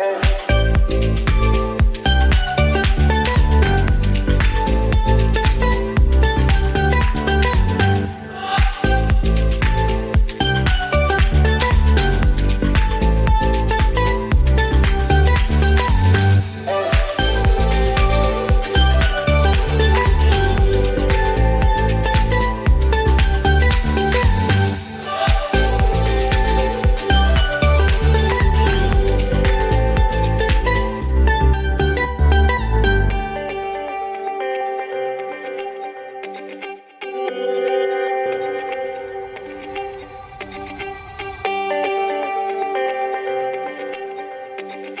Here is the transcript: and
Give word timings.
and 0.00 0.39